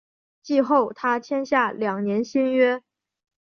[0.41, 2.81] 季后他签下两年新约。